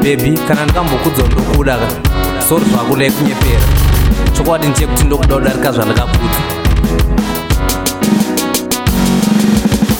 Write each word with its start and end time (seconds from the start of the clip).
bebi 0.00 0.34
kana 0.48 0.64
ndikambokudza 0.64 1.22
undokuda 1.24 1.78
sori 2.48 2.64
zvakulai 2.64 3.10
kunyepera 3.10 3.66
chokwadi 4.36 4.66
ndechekuti 4.68 5.04
ndokuda 5.04 5.34
kudarika 5.34 5.72
zvandikakudza 5.72 6.59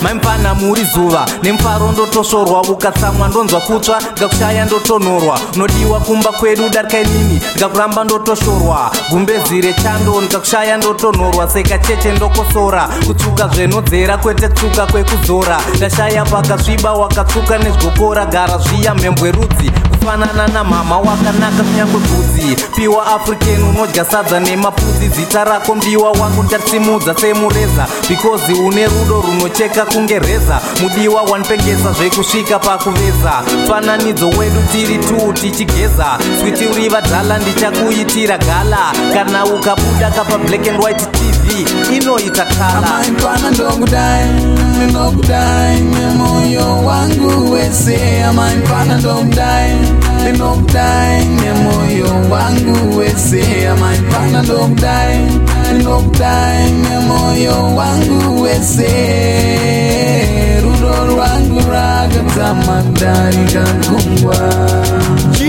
maimfana 0.02 0.54
muri 0.54 0.84
zuva 0.94 1.24
nemufaro 1.42 1.92
ndotosvorwa 1.92 2.60
ukatsamwa 2.62 3.28
ndonzwa 3.28 3.60
kutsva 3.60 3.98
ndikakushaya 4.12 4.64
ndotonhorwa 4.64 5.40
unodiwa 5.56 6.00
kumba 6.00 6.32
kwedu 6.32 6.68
darikainini 6.68 7.42
ndikakuramba 7.50 8.04
ndotosvorwa 8.04 8.90
gumbezi 9.10 9.60
rechando 9.60 10.20
ndikakushaya 10.20 10.76
ndotonhorwa 10.76 11.50
seka 11.50 11.78
cheche 11.78 12.12
ndokosora 12.12 12.88
kutsuka 13.06 13.48
zvenodzera 13.48 14.16
kwete 14.16 14.48
tsuka 14.48 14.86
kwekuzora 14.86 15.60
ndashaya 15.76 16.24
pakasviba 16.24 16.92
wakatsuka 16.92 17.58
nezvokora 17.58 18.26
gara 18.26 18.58
zviya 18.58 18.94
mhembwerudzi 18.94 19.70
kufanana 19.98 20.48
namama 20.48 20.98
wakanaka 20.98 21.62
kunyange 21.62 21.98
dzudzi 21.98 22.56
piwa 22.76 23.06
african 23.06 23.62
unodya 23.62 24.04
sadza 24.04 24.40
nemapfudzi 24.40 25.06
dzita 25.08 25.44
rako 25.44 25.74
ndiwa 25.74 26.10
wangu 26.12 26.42
ndatsimudza 26.42 27.14
semureza 27.14 27.86
because 28.08 28.52
une 28.52 28.86
rudo 28.88 29.24
runocheka 29.26 29.89
kunge 29.92 30.18
reza 30.18 30.60
mudiwa 30.82 31.22
wanipengesa 31.22 31.92
zvekusvika 31.92 32.58
pakuveza 32.58 33.32
fananidzo 33.68 34.28
wedu 34.28 34.60
tiri 34.72 34.98
tu 34.98 35.32
tichigeza 35.32 36.18
switi 36.40 36.66
uriva 36.66 37.00
dhala 37.00 37.38
ndichakuitira 37.38 38.38
gala 38.38 38.92
kana 39.14 39.44
ukabuda 39.44 40.10
kapa 40.10 40.38
black 40.38 40.68
and 40.68 40.82
white 40.84 41.06
tv 41.12 41.66
inoita 41.96 42.44
kala 42.44 43.00
Ndokudai 44.90 45.92
nemoyo 57.44 57.74
wangu 57.74 58.32
wese. 58.42 59.59
kama 62.40 62.80
dari 62.96 63.44
dan 63.52 63.76
kumbang 63.84 65.39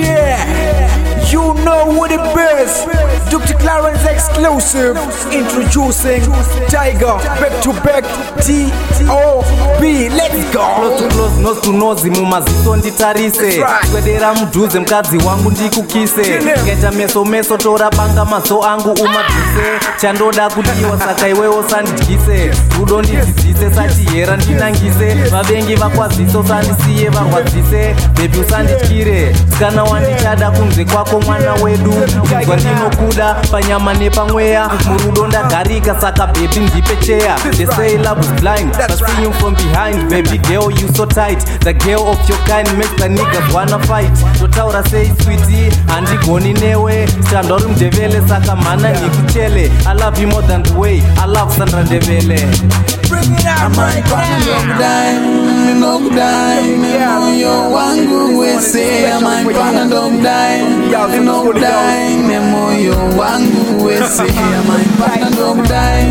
exclusive 4.62 4.96
introducing 5.34 6.22
tiger 6.70 7.18
back 7.42 7.50
to 7.64 7.74
back 7.82 8.06
t 8.46 8.70
o 9.10 9.42
b 9.82 10.08
let's 10.10 10.38
go 10.54 10.64
close 11.10 11.38
nose 11.42 11.62
to 11.62 11.72
nose 11.74 12.04
mumaziso 12.10 12.76
nditarise 12.76 13.52
swedera 13.92 14.34
mudhuze 14.34 14.80
mukadzi 14.80 15.18
wangu 15.18 15.52
ndikukise 15.52 16.40
ngaita 16.66 16.92
meso 16.92 17.26
meso 17.26 17.58
tora 17.58 17.90
banga 17.92 18.26
maso 18.26 18.64
angu 18.66 18.90
umadhuse 18.92 19.86
chandoda 19.98 20.50
kudiwa 20.50 21.00
saka 21.00 21.28
iwewo 21.30 21.64
sandidyise 21.70 22.52
rudo 22.80 23.02
ndidzidzise 23.02 23.76
sati 23.76 24.02
hera 24.16 24.38
ndinangise 24.38 25.14
vavengi 25.32 25.76
vakwaziso 25.76 26.46
sandisiye 26.48 27.10
varwadzise 27.10 27.96
bebi 28.16 28.38
usandityire 28.40 29.36
kana 29.60 29.84
wandichada 29.84 30.52
kunze 30.52 30.86
kwako 30.86 31.20
mwana 31.22 31.54
wedu 31.54 31.92
zvinzwa 32.30 32.56
ndinokuda 32.56 33.34
panyama 33.52 33.94
nepamwee 33.94 34.51
hair 34.52 34.68
murudo 34.90 35.28
ndagarika 35.28 36.02
saka 36.02 36.28
bebi 36.28 36.60
ndipe 36.60 36.96
chair 37.06 37.36
they 37.56 37.66
say 37.66 37.98
love 37.98 38.20
is 38.22 38.32
blind 38.42 38.72
but 38.78 38.92
see 38.92 39.24
you 39.24 39.32
from 39.34 39.54
behind 39.56 40.10
baby 40.10 40.38
girl 40.50 40.70
you 40.72 40.88
so 40.96 41.06
tight 41.06 41.40
the 41.62 41.74
girl 41.86 42.02
of 42.12 42.20
your 42.30 42.38
kind 42.52 42.68
makes 42.78 42.94
the 43.02 43.08
niggas 43.10 43.48
wanna 43.54 43.80
fight 43.88 44.12
totaura 44.40 44.84
sei 44.90 45.12
switi 45.24 45.72
handigoni 45.88 46.54
newe 46.54 47.08
sandori 47.32 47.66
mndevele 47.66 48.22
saka 48.28 48.56
mhana 48.56 48.90
ndikuchele 48.92 49.66
i 49.92 50.00
love 50.06 50.22
you 50.22 50.28
more 50.28 50.48
than 50.48 50.64
the 50.64 50.74
way 50.74 50.94
i 50.94 51.26
love 51.28 51.56
sandra 51.58 51.84
ndevele 51.84 52.46
amaipanokudai 53.64 55.16
nokudai 55.80 56.64
memoyo 56.68 57.72
wangu 57.72 58.41
Say 58.62 58.78
say 58.86 59.12
I'm 59.12 59.26
I'm 59.26 59.46
wese 59.48 59.58
amantwana 59.58 59.86
ndokudai 59.86 60.62
ndinokudai 61.08 62.16
nemoyo 62.16 62.98
wangu 63.18 63.86
wese 63.86 64.22
amantwana 64.22 65.30
ndokudai 65.30 66.06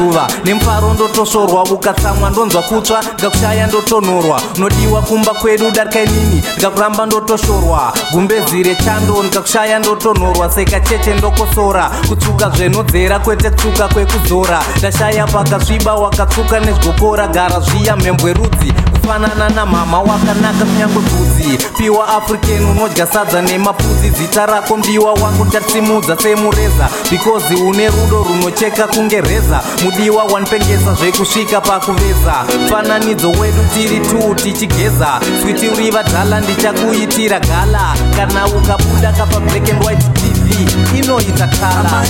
zuva 0.00 0.24
nemufaro 0.44 0.88
ndotosorwa 0.94 1.62
ukatsamwa 1.76 2.30
ndonzwa 2.30 2.62
kutsva 2.68 2.98
ndakushaya 3.18 3.66
ndotonhorwa 3.66 4.36
nodiwa 4.58 5.00
kumba 5.02 5.32
kwedu 5.40 5.70
darika 5.76 6.00
inini 6.06 6.38
ndikakuramba 6.52 7.06
ndotoshorwa 7.06 7.82
gumbedzi 8.12 8.58
rechando 8.62 9.14
ndikakushaya 9.22 9.76
ndotonhorwa 9.78 10.46
seka 10.54 10.80
cheche 10.88 11.12
ndokosora 11.14 11.84
kutsuka 12.08 12.46
zvenodzera 12.56 13.16
kwete 13.24 13.48
tsuka 13.58 13.84
kwekuzora 13.92 14.58
ndashaya 14.78 15.24
pakasviba 15.34 15.92
wakatsuka 16.02 16.56
nezvigokora 16.64 17.24
gara 17.28 17.58
zviya 17.66 17.94
mhembwerudzi 18.00 18.68
kufanana 18.94 19.46
namama 19.56 19.96
wakanaka 20.08 20.62
kunyange 20.68 20.94
kuti 20.96 21.29
mapfudzi 21.40 21.58
piwa 21.78 22.08
african 22.08 22.64
unodya 22.64 23.06
sadza 23.06 23.42
nemapfudzi 23.42 24.08
dzita 24.10 24.46
rako 24.46 24.76
ndiwa 24.76 25.12
wakutatsimudza 25.14 26.16
semureza 26.18 26.88
bhikozi 27.10 27.54
une 27.54 27.88
rudo 27.90 28.22
runocheka 28.28 28.86
kunge 28.86 29.20
reza 29.20 29.60
mudiwa 29.84 30.24
wanipengesa 30.24 30.94
zvekusvika 30.94 31.60
pakuveza 31.60 32.34
fananidzo 32.70 33.28
wedu 33.30 33.64
tiri 33.74 34.00
t 34.00 34.14
tichigeza 34.42 35.20
switi 35.42 35.68
uri 35.68 35.90
vadhala 35.90 36.40
ndichakuitira 36.40 37.40
gala 37.40 37.94
kana 38.16 38.46
ukabuda 38.46 39.12
kapa 39.12 39.40
black 39.40 39.70
and 39.72 39.84
white 39.84 40.04
tv 40.20 40.68
inoita 40.98 41.46
kala 41.46 42.04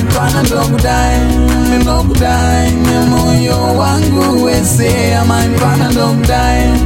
moyo 3.10 3.76
wangu 3.76 4.44
wese 4.44 5.16
amaimpana 5.16 5.88
ndokudai 5.90 6.79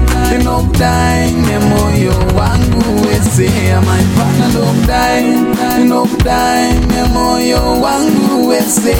ndokudai 0.62 1.32
moyo 1.68 2.14
wangu 2.38 3.06
wese 3.08 3.46
amaipana 3.78 4.48
ndokudai 4.52 5.24
ndokudai 5.84 6.68
nemoyo 6.92 7.60
wangu 7.82 8.48
wese 8.48 8.96